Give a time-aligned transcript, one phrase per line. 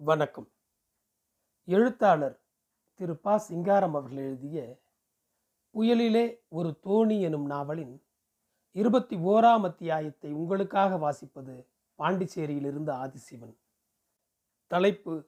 [0.00, 0.50] வணக்கம்.
[1.64, 2.40] எழுத்தாளர்
[2.94, 3.38] திரு ப.
[3.38, 4.80] சிங்காரம் அவர்கள் எழுதிய
[5.74, 8.02] புயலிலே ஒரு தோணி எனும் நாவலின்
[8.72, 11.66] இருபத்தி ஓராம் அத்தியாயத்தை உங்களுக்காக வாசிப்பது
[11.98, 13.56] பாண்டிச்சேரியிலிருந்து ஆதிசிவன்.
[14.66, 15.26] தலைப்பு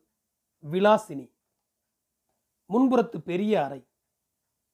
[0.70, 1.32] விலாசினி
[2.68, 3.88] முன்புறத்து பெரிய அறை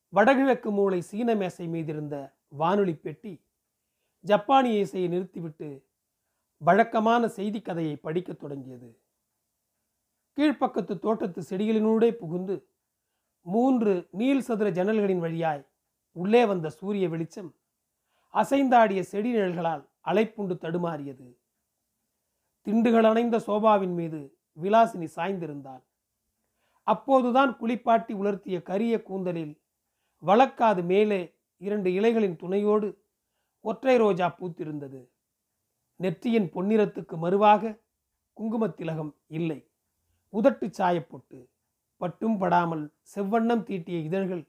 [0.09, 3.45] வடகிழக்கு மூளை சீன மேசை மீதிருந்த வானொலி பெட்டி
[4.21, 5.87] ஜப்பானிய இசையை நிறுத்திவிட்டு
[6.59, 9.01] வழக்கமான செய்தி கதையை படிக்கத் தொடங்கியது.
[10.37, 12.69] கீழ்ப்பக்கத்து தோட்டத்து செடிகளினூடே புகுந்து
[13.41, 15.69] மூன்று நீள் சதுர ஜன்னல்களின் வழியாய்
[16.13, 17.55] உள்ளே வந்த சூரிய வெளிச்சம்
[18.35, 21.37] அசைந்தாடிய செடி நிழல்களால் அலைப்புண்டு தடுமாறியது.
[22.65, 25.83] திண்டுகள் அணைந்த சோபாவின் மீது விலாசினி சாய்ந்திருந்தாள்.
[26.83, 29.61] அப்போதுதான் குளிப்பாட்டி உலர்த்திய கரிய கூந்தலில்
[30.19, 33.03] வழக்காது மேலே இரண்டு இலைகளின் துணையோடு
[33.61, 35.09] ஒற்றை ரோஜா பூத்திருந்தது.
[35.97, 37.81] நெற்றியின் பொன்னிறத்துக்கு மறுவாக
[38.33, 39.66] குங்குமத்திலகம் இல்லை.
[40.37, 41.39] உதட்டு சாயப்போட்டு
[42.01, 44.43] பட்டும் படாமல் செவ்வண்ணம் தீட்டிய இதழ்கள்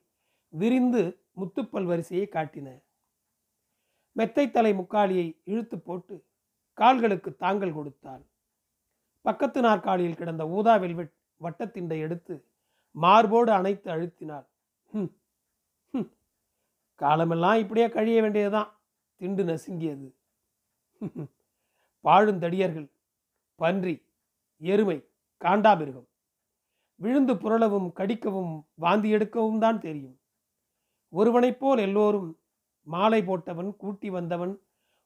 [0.54, 1.02] விரிந்து
[1.40, 2.68] முத்துப்பல் வரிசையை காட்டின.
[4.16, 6.16] மெத்தைத்தலை முக்காலியை இழுத்து போட்டு
[6.78, 8.24] கால்களுக்கு தாங்கல் கொடுத்தாள்.
[9.26, 12.36] பக்கத்து நாற்காலியில் கிடந்த ஊதா வெல்வெட் வட்டத்திண்டை எடுத்து
[12.96, 14.48] மார்போடு அணைத்து அழுத்தினாள்.
[14.92, 15.12] ம்
[17.02, 18.70] காலமெல்லாம் இப்படியே கழிய வேண்டியதுதான்.
[19.22, 20.08] திண்டு நசுங்கியது.
[21.02, 21.30] பாழும்
[22.06, 22.88] பாழுந்தடியர்கள்
[23.60, 23.94] பன்றி
[24.62, 24.98] எருமை
[25.42, 26.08] காண்டாமிருகம்
[26.96, 30.20] விழுந்து புரளவும் கடிக்கவும் வாந்தி எடுக்கவும் தான் தெரியும்.
[31.10, 32.30] ஒருவனைப் போல் எல்லோரும்
[32.84, 34.54] மாலை போட்டவன் கூட்டி வந்தவன்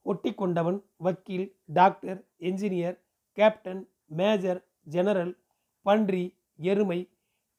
[0.01, 2.97] ஒட்டி கொண்டவன் வக்கீல் doctor engineer
[3.37, 5.33] captain major general
[5.81, 6.23] பன்றி
[6.55, 6.99] எருமை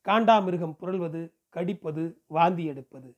[0.06, 3.16] காண்டாமிருகம் புரள்வது கடிப்பது வாந்தி எடுப்பது.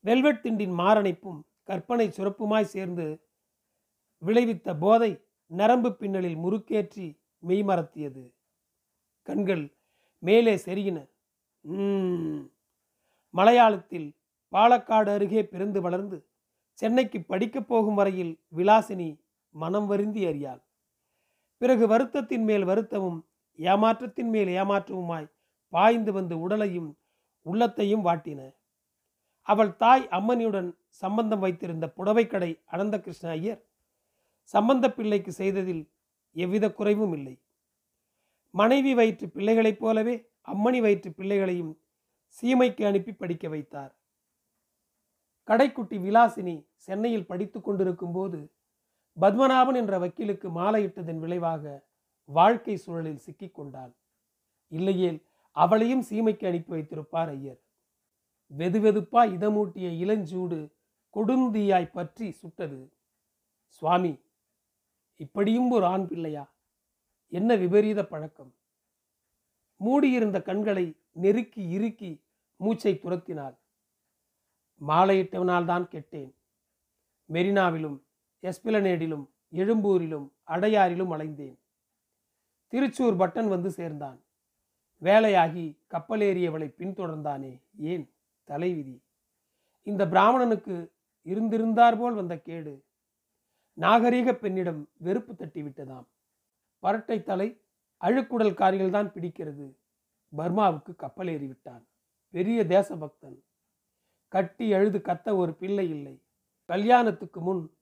[0.00, 3.06] வெல்வெட் திண்டின் மாரணைப்பும் கற்பனை சுரப்புமாய் சேர்ந்து
[4.22, 5.10] விளைவித்த போதை
[5.46, 7.06] நரம்பு பின்னலில் முறுக்கேற்றி
[7.42, 8.24] மெய்மறத்தியது
[9.26, 9.64] கண்கள்
[10.22, 10.98] மேலே செருகின.
[11.64, 12.52] உம்.
[13.34, 14.08] மலையாளத்தில்
[14.52, 16.18] பாலக்காடு அருகே பிறந்து வளர்ந்து
[16.78, 19.08] சென்னைக்கு படிக்கப் போகும் வரையில் விலாசினி
[19.54, 20.62] மனம் வருந்தி அறியாள்.
[21.60, 23.20] பிறகு வருத்தத்தின் மேல் வருத்தமும்
[23.58, 25.28] ஏமாற்றத்தின் மேல் ஏமாற்றமுமாய்
[25.72, 26.90] பாய்ந்து வந்து உடலையும்
[27.46, 28.40] உள்ளத்தையும் வாட்டின.
[29.46, 33.62] அவள் தாய் அம்மனியுடன் சம்பந்தம் வைத்திருந்த புடவைக்கடை அனந்த கிருஷ்ண ஐயர்
[34.54, 35.82] சம்பந்த பிள்ளைக்கு செய்ததில்
[36.36, 37.34] எவ்வித குறைவும் இல்லை.
[38.54, 40.14] மனைவி வயிற்று பிள்ளைகளைப் போலவே
[40.48, 41.72] அம்மணி வயிற்று பிள்ளைகளையும்
[42.36, 43.92] சீமைக்கு அனுப்பி படிக்க வைத்தார்.
[45.48, 48.40] கடைக்குட்டி விலாசினி சென்னையில் படித்து கொண்டிருக்கும் போது
[49.20, 51.90] பத்மநாபன் என்ற வக்கீலுக்கு மாலையிட்டதன் விளைவாக
[52.24, 53.92] வாழ்க்கை சூழலில் சிக்கிக் கொண்டாள்.
[54.68, 55.18] இல்லையேல்
[55.56, 57.60] அவளையும் சீமைக்கு அனுப்பி வைத்திருப்பார் ஐயர்.
[58.50, 60.58] வெதுவெதுப்பா இதமூட்டிய இளஞ்சூடு
[61.16, 62.80] கொடுந்தீயாய் பற்றி சுட்டது.
[63.66, 64.12] சுவாமி
[65.22, 66.44] இப்படியும் ஒரு ஆண் பிள்ளையா?
[67.28, 68.54] என்ன விபரீத பழக்கம்?
[69.76, 72.10] மூடியிருந்த கண்களை நெருக்கி இறுக்கி
[72.56, 73.56] மூச்சை துரத்தினாள்.
[74.88, 76.32] மாலையிட்டவனால்தான் கெட்டேன்.
[77.32, 77.98] மெரினாவிலும்
[78.42, 81.58] எஸ்பிலனேடிலும் எழும்பூரிலும் அடையாறிலும் அலைந்தேன்.
[82.70, 84.24] திருச்சூர் பட்டன் வந்து சேர்ந்தான்.
[85.02, 87.62] வேலையாகி கப்பலேறியவளை பின்தொடர்ந்தானே?
[87.78, 89.02] ஏன் தலைவிதி?
[89.82, 92.84] இந்த பிராமணனுக்கு இருந்திருந்தார் போல் வந்த கேடு.
[93.80, 96.06] நாகரீக பெண்ணிடம் வெறுப்பு தட்டி விட்டதாம்.
[96.82, 97.60] பரட்டை தலை
[98.00, 99.76] அழுக்குடல் காரிகள் தான் பிடிக்கிறது.
[100.36, 101.84] பர்மாவுக்கு கப்பல் ஏறிவிட்டான்.
[102.30, 103.44] பெரிய தேசபக்தன்.
[104.28, 106.22] கட்டி அழுது கத்த ஒரு பிள்ளை இல்லை.
[106.64, 107.76] கல்யாணத்துக்கு முன்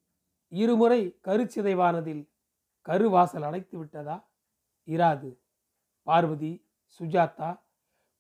[0.49, 2.29] இருமுறை கருச்சிதைவானதில்
[2.89, 4.29] கருவாசல் அடைத்து விட்டதா?
[4.87, 5.39] இராது.
[6.03, 6.67] பார்வதி
[6.99, 7.61] சுஜாதா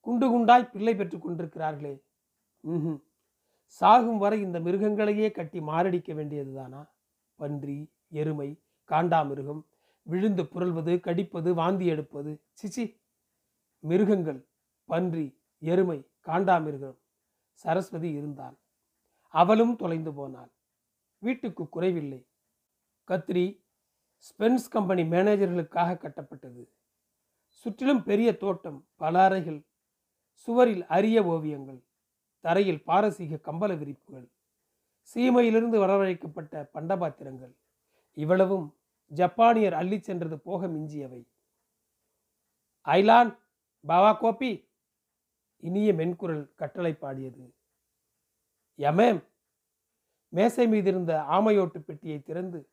[0.00, 2.02] குண்டு குண்டாய் பிள்ளை பெற்றுக் கொண்டிருக்கிறார்களே.
[2.66, 3.02] ம்ஹும்.
[3.66, 6.88] சாகும் வரை இந்த மிருகங்களையே கட்டி மாரடிக்க வேண்டியதுதானா?
[7.40, 7.78] பன்றி
[8.20, 8.48] எருமை
[8.90, 9.62] காண்டாமிருகம்
[10.10, 12.30] விழுந்து புரள்வது கடிப்பது வாந்தி எடுப்பது
[12.60, 12.84] சிச்சி
[13.84, 14.40] மிருகங்கள்
[14.90, 15.26] பன்றி
[15.72, 16.98] எருமை காண்டாமிருகம்
[17.62, 18.56] சரஸ்வதி இருந்தாள்.
[19.34, 20.50] அவளும் தொலைந்து போனாள்.
[21.22, 22.20] வீட்டுக்கு குறைவில்லை.
[23.08, 23.44] கத்ரி
[24.26, 26.62] ஸ்பென்ஸ் கம்பெனி மேனேஜர்களுக்காக கட்டப்பட்டது.
[27.60, 29.60] சுற்றிலும் பெரிய தோட்டம் பல அறைகள்
[30.42, 31.80] சுவரில் அரிய ஓவியங்கள்
[32.44, 34.28] தரையில் பாரசீக கம்பள விரிப்புகள்.
[35.14, 37.52] சீமையிலிருந்து வரவழைக்கப்பட்ட பண்டபாத்திரங்கள்.
[38.12, 38.76] இவ்வளவும்
[39.06, 41.22] ஜப்பானியர் அள்ளிச் சென்றது போக மிஞ்சியவை.
[42.86, 43.38] ஐலான்
[43.86, 44.68] பாவா கோபி
[45.60, 47.54] இனிய மென்குரல் கட்டளை பாடியது.
[48.78, 49.22] யமேம்
[50.28, 52.68] மேசை மீதிருந்த ஆமையோட்டு பெட்டியை திறந்து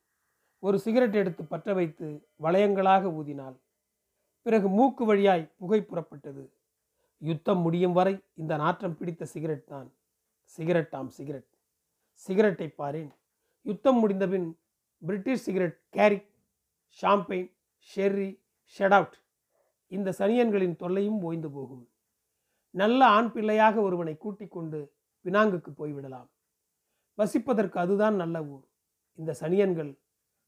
[0.60, 2.07] ஒரு சிகரெட் எடுத்து பற்ற வைத்து
[2.42, 3.57] வளையங்களாக ஊதினாள்.
[4.42, 6.44] பிறகு மூக்கு வழியாய் புகை புறப்பட்டது.
[7.18, 9.94] யுத்தம் முடியும் வரை இந்த நாற்றம் பிடித்த சிகரெட் தான்
[10.57, 11.50] சிகரெட்டாம் சிகரெட்.
[12.25, 13.12] சிகரெட்டை பாரேன்.
[13.62, 14.48] யுத்தம் முடிந்தபின்
[15.06, 16.30] பிரிட்டிஷ் சிகரெட் கேரிக்
[17.02, 17.50] ஷாம்பெயின்
[17.90, 18.30] ஷெர்ரி
[18.78, 19.18] ஷெடவுட்
[19.88, 21.84] இந்த சனியன்களின் தொல்லையும் ஓய்ந்து போகும்.
[22.69, 24.80] நல்ல ஆண் பிள்ளையாக ஒருவனை கூட்டிக் கொண்டு
[25.24, 26.30] பினாங்குக்கு போய்விடலாம்.
[27.18, 28.66] வசிப்பதற்கு அதுதான் நல்ல ஊர்.
[29.16, 29.92] இந்த சனியன்கள்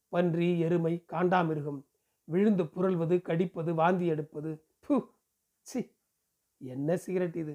[0.09, 1.81] பன்றி எருமை காண்டாமிருகம்
[2.23, 4.51] விழுந்து புரள்வது கடிப்பது வாந்தி எடுப்பது
[4.87, 4.95] பு
[5.61, 5.79] சி
[6.57, 7.53] என்ன சிகரெட் இது?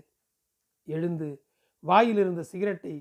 [0.84, 1.28] எழுந்து
[1.80, 2.94] வாயில் இருந்த சிகரெட்டை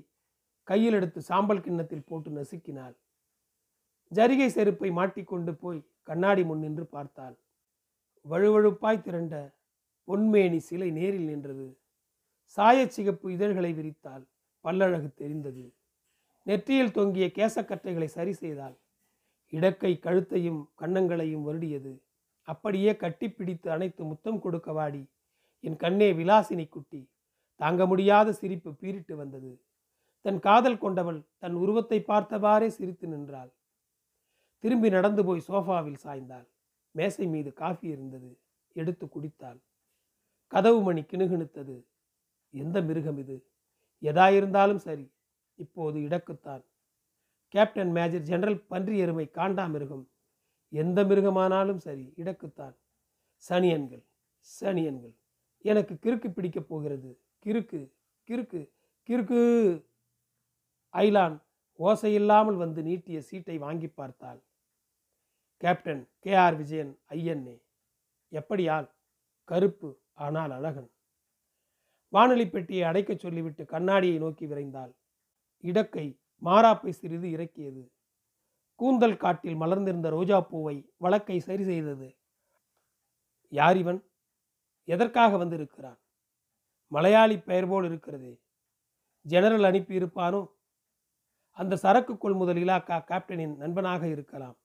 [0.64, 2.94] கையில் எடுத்து சாம்பல் கிண்ணத்தில் போட்டு நசுக்கினாள்.
[4.12, 7.36] ஜரிகை செருப்பை மாட்டிக்கொண்டு போய் கண்ணாடி முன் நின்று பார்த்தாள்.
[8.30, 9.56] வழுவழுப்பாய் திரண்ட
[10.08, 11.78] பொன்மேனி சிலை நேரில் நின்றது.
[12.56, 14.24] சாயச்சிகப்பு இதழ்களை விரித்தாள்.
[14.64, 15.74] பல்லழகு தெரிந்தது.
[16.42, 18.76] நெற்றியில் தொங்கிய கேசக்கட்டைகளை சரி செய்தாள்.
[19.52, 22.00] இடக்கை கழுத்தையும் கன்னங்களையும் வருடியது.
[22.42, 25.02] அப்படியே கட்டிப்பிடித்து அனைத்து முத்தம் கொடுக்க வாடி.
[25.60, 27.10] என் கண்ணே விலாசினி குட்டி.
[27.56, 29.52] தாங்க முடியாத சிரிப்பு பீரிட்டு வந்தது.
[30.24, 33.50] தன் காதல் கொண்டவள் தன் உருவத்தை பார்த்தவாறே சிரித்து நின்றாள்.
[34.58, 36.46] திரும்பி நடந்து போய் சோஃபாவில் சாய்ந்தாள்.
[36.90, 38.38] மேசை மீது காஃபி இருந்தது.
[38.72, 39.60] எடுத்து குடித்தாள்.
[40.46, 41.84] கதவு மணி கிணுகிணுத்தது.
[42.50, 43.46] எந்த மிருகம் இது?
[44.02, 45.12] எதாயிருந்தாலும் சரி.
[45.54, 46.64] இப்போது இடக்குத்தான்.
[47.48, 50.08] கேப்டன் மேஜர் ஜெனரல் பன்றி எருமை காண்டா மிருகம்.
[50.68, 52.74] எந்த மிருகமானாலும் சரி இடக்குத்தான்.
[53.48, 54.04] சனியன்கள்
[54.60, 55.14] சனியன்கள்.
[55.58, 57.20] எனக்கு கிறுக்கு பிடிக்கப் போகிறது.
[57.46, 57.92] கிறுக்கு
[58.30, 58.70] கிறுக்கு
[59.08, 59.40] கிறுக்கு.
[60.94, 61.42] ஐலான்
[61.78, 64.44] ஓசையில்லாமல் வந்து நீட்டிய சீட்டை வாங்கி பார்த்தாள்.
[65.56, 66.34] Captain K.
[66.34, 66.56] ஆர்.
[66.56, 67.62] விஜயன் ஐயன்னே
[68.28, 68.94] எப்படியால்
[69.44, 70.90] கருப்பு ஆனால் அழகன்.
[72.08, 74.92] வானொலி பெட்டியை அடைக்கச் சொல்லிவிட்டு கண்ணாடியை நோக்கி விரைந்தாள்.
[75.62, 77.92] இடக்கை மாறாப்பை சிறிது இறக்கியது.
[78.74, 82.16] கூந்தல் காட்டில் மலர்ந்திருந்த ரோஜா பூவை வழக்கை சரி செய்தது.
[83.48, 84.04] யார் இவன்
[84.84, 85.98] எதற்காக வந்திருக்கிறான்?
[86.88, 88.40] மலையாளி பெயர் போல் இருக்கிறதே.
[89.22, 90.53] ஜெனரல் அனுப்பியிருப்பானோ?
[91.56, 94.56] அந்த சரக்கு கொள்முதல் இலாக்கா கேப்டனின் நண்பனாக இருக்கலாம்.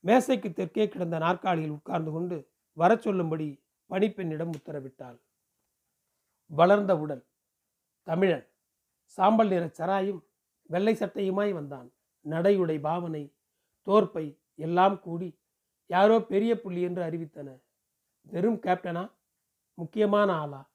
[0.00, 2.36] மேசைக்கு தெற்கே கிடந்த நாற்காலியில் உட்கார்ந்து கொண்டு
[2.72, 5.18] வரச் சொல்லும்படி பணிப்பெண்ணிடம் உத்தரவிட்டாள்.
[6.46, 7.24] வளர்ந்த உடல்
[8.02, 8.46] தமிழன்
[9.04, 10.22] சாம்பல் நிற சராயும்
[10.66, 11.92] வெள்ளை சட்டையுமாய் வந்தான்.
[12.24, 13.36] நடையுடை பாவனை
[13.86, 15.40] தோற்பை எல்லாம் கூடி
[15.86, 17.48] யாரோ பெரிய புள்ளி என்று அறிவித்தன.
[18.22, 19.04] வெறும் கேப்டனா?
[19.74, 20.70] முக்கியமான ஆளா?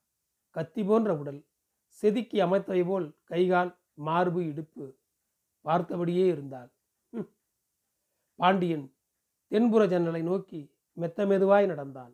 [0.50, 1.46] கத்தி போன்ற உடல்
[1.86, 4.84] செதுக்கி அமைத்தவை போல் கைகால் மார்பு இடுப்பு.
[5.64, 6.70] பார்த்தபடியே இருந்தாள்.
[8.38, 8.86] பாண்டியன்
[9.52, 10.60] தென்புற ஜன்னலை நோக்கி
[10.92, 12.12] மெத்த மெதுவாய் நடந்தான்.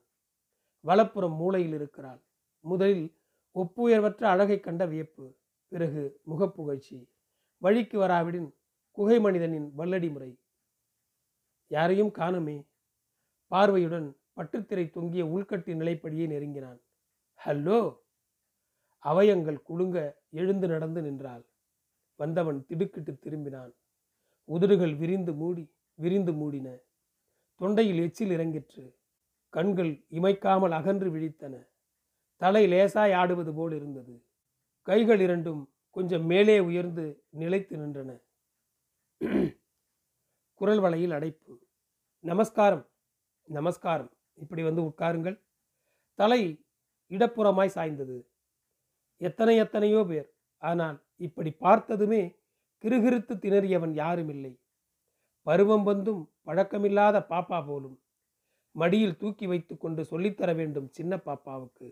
[0.80, 2.20] வலப்புறம் மூலையில் இருக்கிறாள்.
[2.64, 3.06] முதலில்
[3.56, 5.26] ஒப்புயர்வற்ற அழகை கண்ட வியப்பு
[5.68, 6.98] பிறகு முகப்புகழ்ச்சி.
[7.58, 8.48] வழிக்கு வராவிடின்
[8.90, 10.32] குகை மனிதனின் வல்லடி முறை.
[11.70, 12.56] யாரையும் காணுமே.
[13.52, 16.80] பார்வையுடன் பட்டுத்திரை தொங்கிய உள்கட்டு நிலைப்படியே நெருங்கினான்.
[17.40, 17.80] ஹலோ!
[19.02, 19.98] அவயங்கள் குலுங்க
[20.30, 21.44] எழுந்து நடந்து நின்றாள்.
[22.16, 23.72] வந்தவன் திடுக்கிட்டு திரும்பினான்.
[24.44, 26.78] உதடுகள் விரிந்து மூடி விரிந்து மூடின.
[27.60, 28.94] தொண்டையில் எச்சில் இறங்கிற்று.
[29.48, 31.68] கண்கள் இமைக்காமல் அகன்று விழித்தன.
[32.36, 34.24] தலை லேசாய் ஆடுவது போல் இருந்தது.
[34.82, 38.22] கைகள் இரண்டும் கொஞ்சம் மேலே உயர்ந்து நிலைத்து நின்றன.
[40.54, 41.58] குரல் வலையில் அடைப்பு.
[42.20, 42.90] நமஸ்காரம்.
[43.42, 44.12] நமஸ்காரம்.
[44.34, 45.42] இப்படி வந்து உட்காருங்கள்.
[46.14, 46.64] தலை
[47.10, 48.28] இடப்புறமாய் சாய்ந்தது.
[49.16, 50.34] எத்தனை எத்தனையோ பேர்.
[50.58, 52.22] ஆனால் இப்படி பார்த்ததுமே
[52.84, 54.58] கிருகிருத்து திணறியவன் யாரும் இல்லை
[55.46, 57.96] பருவம் வந்தும் பழக்கமில்லாத பாப்பா போலும்.
[58.70, 61.88] மடியில் தூக்கி வைத்து கொண்டு சொல்லித்தர வேண்டும் சின்ன பாப்பாவுக்கு.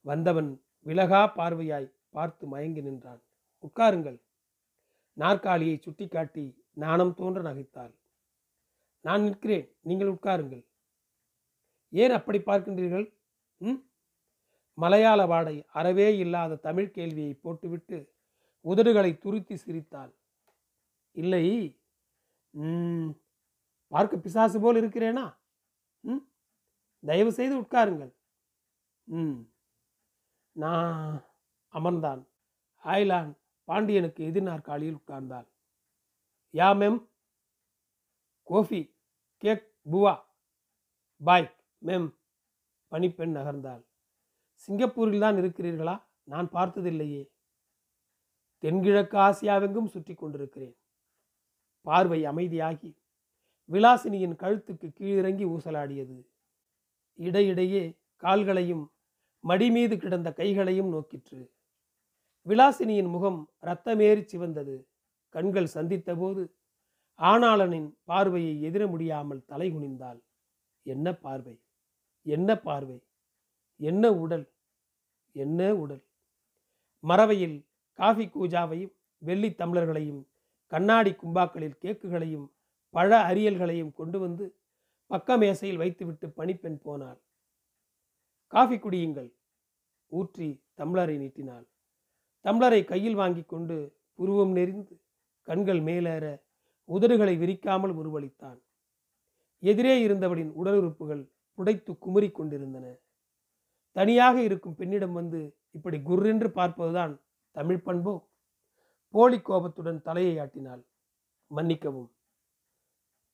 [0.00, 0.50] வந்தவன்
[0.86, 3.22] விலகா பார்வையாய் பார்த்து மயங்கி நின்றான்.
[3.62, 4.18] உட்காருங்கள்.
[5.12, 7.94] நாற்காலியை சுட்டிக்காட்டி நாணம் தோன்ற நகைத்தாள்.
[9.04, 9.66] நான் நிற்கிறேன்.
[9.80, 10.64] நீங்கள் உட்காருங்கள்.
[11.92, 13.06] ஏன் அப்படி பார்க்கின்றீர்கள்?
[13.60, 13.80] ம்?
[14.78, 17.98] மலையாள வாடை அறவே இல்லாத தமிழ் கேள்வியை போட்டுவிட்டு
[18.66, 20.12] உதடுகளை துருத்தி சிரித்தாள்.
[21.12, 21.46] இல்லை
[23.92, 25.26] பார்க்க பிசாசு போல் இருக்கிறேனா?
[26.00, 26.22] ம்
[27.06, 28.12] தயவு செய்து உட்காருங்கள்.
[29.04, 29.38] ம்
[30.52, 31.24] நான்
[31.72, 32.22] அமர்ந்தான்.
[32.84, 33.30] ஆய்லான்
[33.64, 35.48] பாண்டியனுக்கு எதிர்நாற்காலியில் உட்கார்ந்தாள்.
[36.52, 36.98] யா மெம்.
[38.42, 38.80] கோஃபி
[39.36, 40.14] கேக் புவா.
[41.24, 42.08] பாய் மெம்.
[42.90, 43.82] பணிப்பெண் நகர்ந்தாள்.
[44.66, 45.96] சிங்கப்பூரில் தான் இருக்கிறீர்களா?
[46.24, 47.22] நான் பார்த்ததில்லையே.
[48.58, 50.76] தென்கிழக்கு ஆசியாவெங்கும் சுற்றி கொண்டிருக்கிறேன்.
[51.80, 52.90] பார்வை அமைதியாகி
[53.70, 56.16] விலாசினியின் கழுத்துக்கு கீழிறங்கி ஊசலாடியது.
[57.18, 58.84] இடையிடையே கால்களையும்
[59.44, 61.40] மடி மீது கிடந்த கைகளையும் நோக்கிற்று.
[62.46, 64.76] விலாசினியின் முகம் ரத்தமேறி சிவந்தது.
[65.28, 66.42] கண்கள் சந்தித்தபோது
[67.18, 70.20] ஆனாளனின் பார்வையை எதிர முடியாமல் தலை குனிந்தாள்.
[70.82, 71.62] என்ன பார்வை?
[72.22, 72.98] என்ன பார்வை?
[73.80, 74.52] என்ன உடல்?
[75.32, 76.04] என்ன உடல்?
[77.04, 77.56] மறவையில்
[77.98, 80.22] காஃபி கூஜாவையும் வெள்ளி தம்ளர்களையும்
[80.66, 82.46] கண்ணாடி கும்பாக்களில் கேக்குகளையும்
[82.90, 84.44] பழ அரியல்களையும் கொண்டு வந்து
[85.06, 87.18] பக்க மேசையில் வைத்துவிட்டு பணிப்பெண் போனாள்.
[88.46, 89.30] காஃபி குடியுங்கள்.
[90.12, 91.66] ஊற்றி தம்ளரை நீட்டினாள்.
[92.44, 93.76] தம்ளரை கையில் வாங்கி கொண்டு
[94.14, 94.94] புருவம் நெறிந்து
[95.42, 96.24] கண்கள் மேலேற
[96.88, 98.58] உதடுகளை விரிக்காமல் உருவளித்தான்.
[99.58, 101.22] எதிரே இருந்தவளின் உடல் உறுப்புகள்
[101.58, 102.86] புடைத்து குமுறிக் கொண்டிருந்தன.
[103.92, 107.14] தனியாக இருக்கும் பெண்ணிடம் வந்து இப்படி குர்ரென்று பார்ப்பதுதான்
[107.56, 108.28] தமிழ் பண்போ?
[109.08, 110.84] போலி கோபத்துடன் தலையை ஆட்டினாள்.
[111.46, 112.14] மன்னிக்கவும்.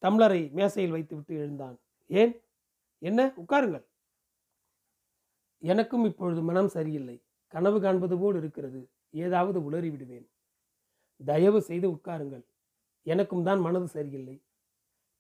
[0.02, 1.78] தம்ளரை மேசையில் வைத்துவிட்டு எழுந்தான்.
[2.06, 2.40] ஏன்?
[2.98, 3.26] என்ன?
[3.26, 3.84] உட்காருங்கள்.
[5.58, 7.24] எனக்கும் இப்பொழுது மனம் சரியில்லை.
[7.46, 8.90] கனவு காண்பது போல் இருக்கிறது.
[9.10, 10.30] ஏதாவது உளறி விடுவேன்.
[11.24, 12.44] தயவு செய்து உட்காருங்கள்.
[13.02, 14.42] எனக்கும் தான் மனது சரியில்லை.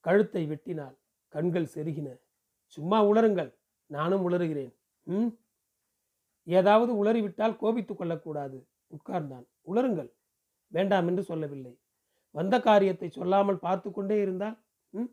[0.00, 0.96] கழுத்தை வெட்டினால்
[1.28, 2.20] கண்கள் செருகின.
[2.66, 3.54] சும்மா உளருங்கள்.
[3.86, 4.74] நானும் உளறுகிறேன்.
[5.02, 5.26] ம்?
[6.44, 8.70] ஏதாவது உளறிவிட்டால் கோபித்துக் கொள்ளக்கூடாது.
[8.92, 9.48] உட்கார்ந்தான்.
[9.66, 10.12] உளருங்கள்.
[10.66, 11.80] வேண்டாம் என்று சொல்லவில்லை.
[12.30, 14.64] வந்த காரியத்தை சொல்லாமல் பார்த்து கொண்டே இருந்தால்?
[14.90, 15.04] ம்.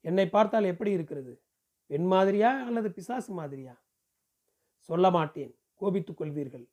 [0.00, 1.42] என்னை பார்த்தால் எப்படி இருக்கிறது?
[1.86, 3.84] பெண் மாதிரியா அல்லது பிசாசு மாதிரியா?
[4.78, 5.58] சொல்ல மாட்டேன்.
[5.74, 6.68] கோபித்துக் கொள்வீர்கள்.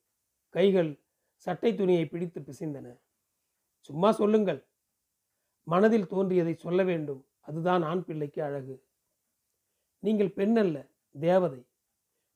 [0.48, 1.02] கைகள்
[1.36, 3.00] சட்டை துணியை பிடித்து பிசைந்தன.
[3.80, 4.66] சும்மா சொல்லுங்கள்.
[5.62, 7.26] மனதில் தோன்றியதை சொல்ல வேண்டும்.
[7.40, 8.86] அதுதான் ஆண் பிள்ளைக்கு அழகு.
[9.98, 10.86] நீங்கள் பெண் அல்ல
[11.20, 11.66] தேவதை.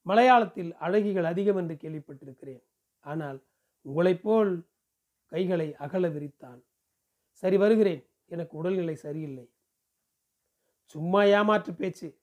[0.06, 2.64] மலையாளத்தில் அழகிகள் அதிகம் என்று கேள்விப்பட்டிருக்கிறேன்.
[3.00, 3.47] ஆனால்
[3.80, 4.68] உங்களைப் போல்
[5.26, 6.64] கைகளை அகல விரித்தான்
[7.30, 8.10] சரி வருகிறேன்.
[8.24, 9.52] எனக்கு உடல்நிலை சரியில்லை.
[10.84, 12.20] சும்மா ஏமாற்று பேச்சு.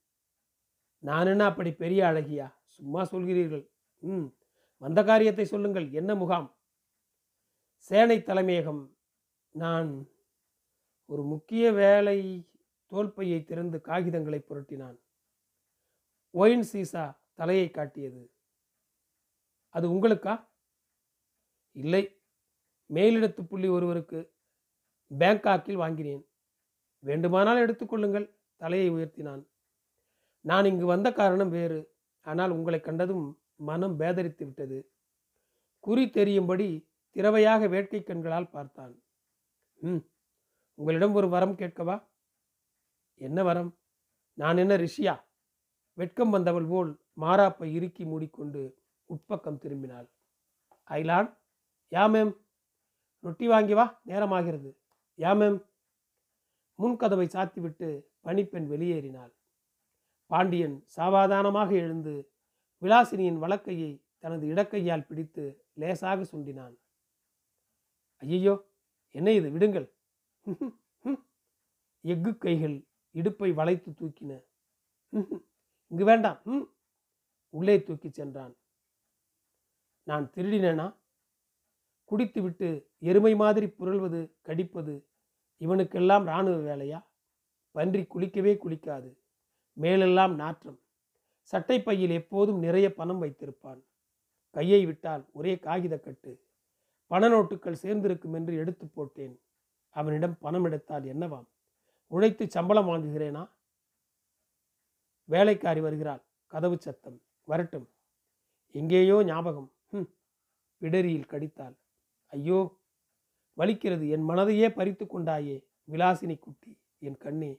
[1.00, 2.56] நான் என்ன அப்படி பெரிய அழகியா?
[2.68, 3.70] சும்மா சொல்கிறீர்கள்.
[4.00, 4.26] ம்
[4.78, 5.92] வந்த காரியத்தை சொல்லுங்கள்.
[5.92, 6.58] என்ன முகாம்?
[7.78, 8.98] சேனை தலைமையகம்.
[9.52, 10.08] நான்
[11.06, 12.50] ஒரு முக்கிய வேலை
[12.86, 15.00] தோல்பையை திறந்து காகிதங்களை புரட்டினான்.
[16.32, 18.32] ஒயின் சீசா தலையை காட்டியது.
[19.70, 20.48] அது உங்களுக்கா?
[21.76, 22.04] இல்லை.
[22.94, 24.20] மேலிடத்து புள்ளி ஒருவருக்கு
[25.12, 26.24] பேங்காக்கில் வாங்கினேன்.
[27.04, 28.28] வேண்டுமானால் எடுத்துக்கொள்ளுங்கள்
[28.62, 29.44] தலையை உயர்த்தினான்.
[30.46, 31.80] நான் இங்கு வந்த காரணம் வேறு.
[32.26, 34.80] ஆனால் உங்களை கண்டதும் மனம் பேதரித்து விட்டது.
[35.80, 36.70] குறி தெரியும்படி
[37.16, 38.94] திறவையாக வேட்கை கண்களால் பார்த்தான்.
[39.80, 40.02] ம்
[40.78, 41.96] உங்களிடம் ஒரு வரம் கேட்கவா?
[43.22, 43.70] என்ன வரம்?
[44.34, 45.14] நான் என்ன ரிஷியா?
[45.98, 46.92] வெட்கம் வந்தவள் போல்
[47.22, 48.62] மாறாப்பை இறுக்கி மூடிக்கொண்டு
[49.10, 50.08] உட்பக்கம் திரும்பினாள்.
[50.88, 51.30] ஐலான்
[51.92, 52.32] யா மேம்?
[53.20, 54.70] ரொட்டி வாங்கி வா நேரமாகிறது.
[55.18, 55.58] Yeah ma'am?
[56.80, 57.90] முன்கதவை சாத்திவிட்டு
[58.22, 59.34] பணிப்பெண் வெளியேறினாள்.
[60.32, 62.32] பாண்டியன் சாவாதானமாக எழுந்து
[62.82, 66.76] விலாசினியின் வழக்கையை தனது இடக்கையால் பிடித்து லேசாக சுண்டினான்.
[68.18, 68.56] ஐயையோ
[69.16, 69.50] என்ன இது?
[69.50, 69.88] விடுங்கள்.
[72.04, 72.76] எஃகு கைகள்
[73.16, 74.32] இடுப்பை வளைத்து தூக்கின.
[75.92, 76.42] இங்கு வேண்டாம்.
[76.44, 76.66] ம்
[77.58, 78.56] உள்ளே தூக்கிச் சென்றான்.
[80.04, 80.88] நான் திருடினேனா?
[82.06, 85.06] குடித்துவிட்டு எருமை மாதிரி புரள்வது கடிப்பது
[85.60, 87.06] இவனுக்கெல்லாம் இராணுவ வேலையா?
[87.72, 89.18] பன்றி குளிக்கவே குளிக்காது.
[89.74, 90.80] மேலெல்லாம் நாற்றம்.
[91.42, 93.82] சட்டை பையில் எப்போதும் நிறைய பணம் வைத்திருப்பான்.
[94.50, 96.44] கையை விட்டால் ஒரே காகித கட்டு.
[97.08, 99.42] பண நோட்டுகள் சேர்ந்திருக்கும் என்று எடுத்து போட்டேன்.
[99.90, 101.48] அவனிடம் பணம் எடுத்தால் என்னவாம்?
[102.08, 103.50] உழைத்து சம்பளம் வாங்குகிறேனா?
[105.26, 106.24] வேலைக்காரி வருகிறாள்.
[106.48, 107.22] கதவு சத்தம்.
[107.44, 107.90] வரட்டும்.
[108.72, 109.72] எங்கேயோ ஞாபகம்.
[109.90, 110.10] ம்
[110.82, 111.76] பிடரியில் கடித்தாள்.
[112.34, 112.60] ஐயோ
[113.58, 117.52] வலிக்கிறது என் மனதையே பறித்து கொண்டாயே விலாசினி குட்டி என் கண்ணே.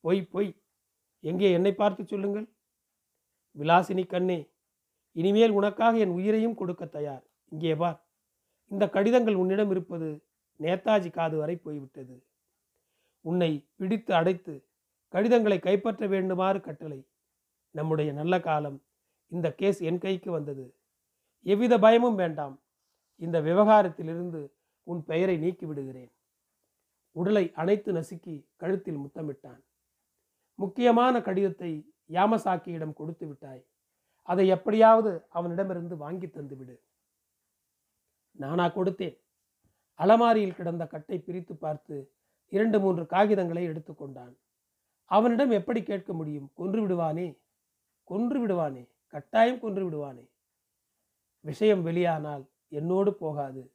[0.00, 0.50] பொய் பொய்
[1.20, 2.46] எங்கே என்னை பார்த்து சொல்லுங்கள்?
[3.56, 4.50] விலாசினி கண்ணே
[5.16, 7.24] இனிமேல் உனக்காக என் உயிரையும் கொடுக்க தயார்.
[7.48, 7.98] இங்கே பார்
[8.70, 10.08] இந்த கடிதங்கள் உன்னிடம் இருப்பது
[10.60, 12.16] நேதாஜி காது வரை போய்விட்டது.
[13.20, 14.68] உன்னை பிடித்து அடைத்து
[15.08, 17.00] கடிதங்களை கைப்பற்ற வேண்டுமாறு கட்டளை.
[17.70, 18.78] நம்முடைய நல்ல காலம்
[19.28, 20.64] இந்த கேஸ் என் கைக்கு வந்தது.
[21.46, 22.59] எவ்வித பயமும் வேண்டாம்.
[23.20, 24.40] இந்த விவகாரத்திலிருந்து
[24.86, 26.12] உன் பெயரை நீக்கி விடுகிறேன்
[27.16, 29.62] உடலை அணைத்து நசுக்கி கழுத்தில் முத்தமிட்டான்.
[30.58, 31.70] முக்கியமான கடிதத்தை
[32.10, 33.62] யாமசாக்கியிடம் கொடுத்து விட்டாய்.
[34.28, 36.76] அதை எப்படியாவது அவனிடமிருந்து வாங்கி தந்து விடு
[38.36, 39.16] நானா கொடுத்தேன்.
[40.00, 41.96] அலமாரியில் கிடந்த கட்டை பிரித்து பார்த்து
[42.52, 44.34] இரண்டு மூன்று காகிதங்களை எடுத்துக்கொண்டான்
[45.10, 46.48] அவனிடம் எப்படி கேட்க முடியும்?
[46.54, 47.28] கொன்று விடுவானே?
[48.10, 48.82] கொன்று விடுவானே?
[49.06, 50.24] கட்டாயம் கொன்று விடுவானே?
[51.44, 53.74] விஷயம் வெளியானால் என்னோடு போகாது.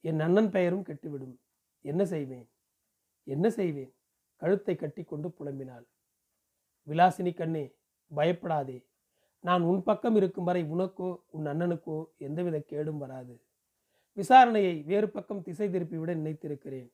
[0.00, 1.36] என் அண்ணன் பெயரும் கெட்டுவிடும்.
[1.80, 2.50] என்ன செய்வேன்?
[3.24, 3.94] என்ன செய்வேன்?
[4.36, 5.86] கழுத்தை கட்டிக்கொண்டு புலம்பினாள்.
[6.86, 7.76] விலாசினி கண்ணே
[8.14, 8.88] பயப்படாதே.
[9.40, 13.44] நான் உன் பக்கம் இருக்கும் வரை உனக்கோ உன் அண்ணனுக்கோ எந்தவித கேடும் வராது.
[14.16, 16.92] விசாரணையை வேறு பக்கம் திசை திருப்பிவிட நினைத்திருக்கிறேன்.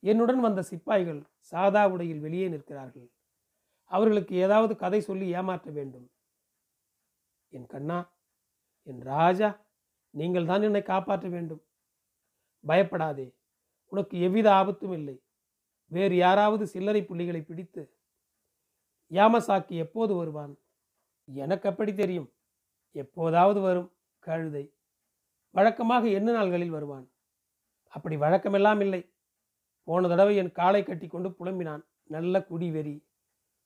[0.00, 3.10] என்னுடன் வந்த சிப்பாய்கள் சாதா உடையில் வெளியே நிற்கிறார்கள்.
[3.84, 6.10] அவர்களுக்கு ஏதாவது கதை சொல்லி ஏமாற்ற வேண்டும்.
[7.48, 7.98] என் கண்ணா
[8.82, 9.66] என் ராஜா
[10.10, 11.62] நீங்கள் தான் என்னை காப்பாற்ற வேண்டும்.
[12.60, 13.36] பயப்படாதே.
[13.86, 15.22] உனக்கு எவ்வித ஆபத்தும் இல்லை.
[15.86, 17.96] வேறு யாராவது சில்லறை புள்ளிகளை பிடித்து
[19.10, 20.58] யாமசாக்கி எப்போது வருவான்?
[21.24, 22.32] எனக்கு அப்படி தெரியும்.
[22.92, 23.92] எப்போதாவது வரும்.
[24.18, 24.74] கழுதை.
[25.50, 27.10] வழக்கமாக என்ன நாள்களில் வருவான்?
[27.88, 29.12] அப்படி வழக்கமெல்லாம் இல்லை.
[29.82, 31.84] போன தடவை என் காலை கட்டி கொண்டு புலம்பினான்.
[32.04, 33.06] நல்ல குடிவெறி.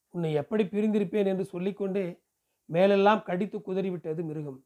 [0.08, 2.22] உன்னை எப்படி பிரிந்திருப்பேன் என்று சொல்லிக்கொண்டே
[2.64, 4.64] மேலெல்லாம் கடித்து குதறிவிட்டது மிருகம்.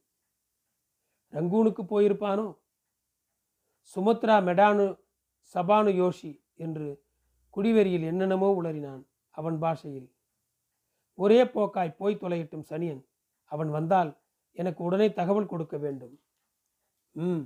[1.37, 2.47] ரங்கூனுக்கு போயிருப்பானோ?
[3.95, 4.85] சுமத்ரா மெடானு
[5.53, 7.05] சபானு யோஷி என்று
[7.57, 10.15] குடிவெறியில் என்னென்னமோ உளறினான் அவன் பாஷையில்.
[11.13, 13.05] ஒரே போக்காய் போய் தொலையிட்டும் சனியன்.
[13.45, 16.19] அவன் வந்தால் எனக்கு உடனே தகவல் கொடுக்க வேண்டும்.
[17.11, 17.43] ம்.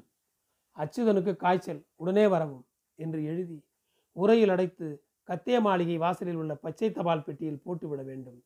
[0.78, 1.88] அச்சுதனுக்கு காய்ச்சல்.
[1.96, 3.66] உடனே வரவும் என்று எழுதி
[4.16, 4.88] உரையில் அடைத்து
[5.30, 8.44] கத்திய மாளிகை வாசலில் உள்ள பச்சை தபால் பெட்டியில் போட்டுவிட வேண்டும்.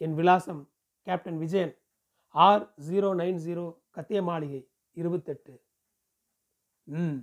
[0.00, 0.70] என் விலாசம்
[1.02, 1.74] captain Vijayan
[2.36, 5.62] R zero nine zero கத்திய மாளிகை இருபத்தெட்டு.
[6.82, 7.16] ம்.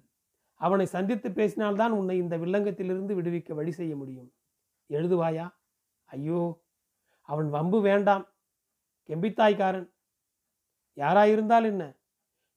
[0.54, 4.34] அவனை சந்தித்து பேசினால்தான் உன்னை இந்த வில்லங்கத்திலிருந்து விடுவிக்க வழி செய்ய முடியும்.
[4.90, 5.54] எழுதுவாயா?
[6.06, 6.64] ஐயோ.
[7.22, 8.28] அவன் வம்பு வேண்டாம்.
[9.08, 9.94] கெம்பித்தாய்க்காரன்.
[10.96, 11.98] யாராயிருந்தால் என்ன?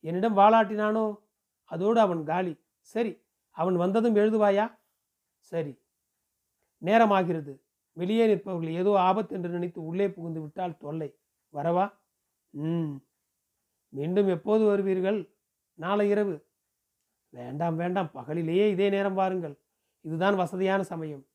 [0.01, 1.19] என்னிடம் வாளாட்டினானோ?
[1.65, 2.65] அதோடு அவன் காலி.
[2.81, 4.79] சரி அவன் வந்ததும் எழுதுவாயா?
[5.39, 5.83] சரி.
[6.85, 7.61] நேரமாகிறது.
[7.93, 11.19] வெளியே நிற்பவர்கள் ஏதோ ஆபத்து என்று நினைத்து உள்ளே புகுந்து விட்டால் தொல்லை.
[11.53, 12.05] வரவா?
[12.51, 12.95] ம்.
[13.89, 15.31] மீண்டும் எப்போது வருவீர்கள்?
[15.75, 16.47] நாளை இரவு.
[17.29, 18.11] வேண்டாம் வேண்டாம்.
[18.15, 19.61] பகலிலேயே இதே நேரம் வாருங்கள்.
[20.01, 21.27] இதுதான் வசதியான சமயம்.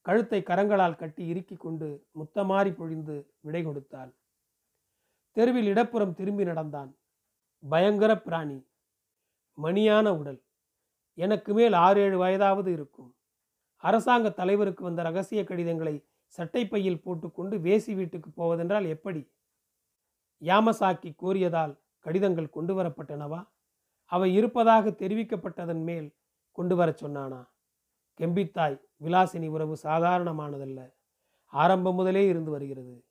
[0.00, 4.14] கழுத்தை கரங்களால் கட்டி இறுக்கி கொண்டு முத்தமாறி பொழிந்து விடை கொடுத்தாள்.
[5.30, 6.96] தெருவில் இடப்புறம் திரும்பி நடந்தான்.
[7.68, 8.66] பயங்கர பிராணி.
[9.62, 10.42] மணியான உடல்.
[11.14, 13.16] எனக்கு மேல் ஆறு ஏழு வயதாவது இருக்கும்.
[13.76, 19.32] அரசாங்க தலைவருக்கு வந்த ரகசிய கடிதங்களை சட்டைப்பையில் போட்டுக்கொண்டு வேசி வீட்டுக்கு போவதென்றால் எப்படி?
[20.40, 23.48] யாமசாக்கி கூறியதால் கடிதங்கள் கொண்டு வரப்பட்டனவா
[24.04, 26.16] அவை இருப்பதாக தெரிவிக்கப்பட்டதன் மேல்
[26.52, 27.48] கொண்டு வரச் சொன்னானா?
[28.20, 30.94] கெம்பித்தாய் விலாசினி உறவு சாதாரணமானதல்ல.
[31.44, 33.04] ஆரம்பம் முதலே இருந்து வருகிறது.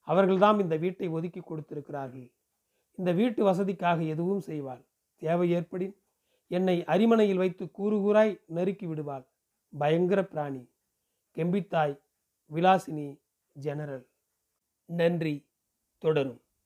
[0.00, 2.32] அவர்கள்தான் இந்த வீட்டை ஒதுக்கி கொடுத்திருக்கிறார்கள்.
[2.92, 4.86] இந்த வீட்டு வசதிக்காக எதுவும் செய்வாள்.
[5.16, 5.96] தேவை ஏற்படின்
[6.46, 9.28] என்னை அரிமனையில் வைத்து கூறு கூறாய் நறுக்கி விடுவாள்.
[9.78, 10.70] பயங்கர பிராணி.
[11.34, 12.00] Kempeitai
[12.54, 14.08] Vilasini general.
[14.84, 15.50] நன்றி.
[15.98, 16.42] தொடரும்.